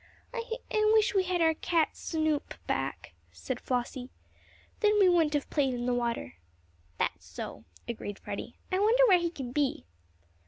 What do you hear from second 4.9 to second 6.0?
we wouldn't have played in the